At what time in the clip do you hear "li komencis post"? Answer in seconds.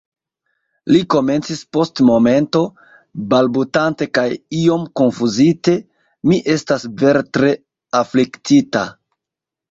0.93-1.99